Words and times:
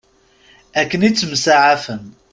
Akken 0.81 1.05
i 1.07 1.09
ttemsaɛafen. 1.11 2.03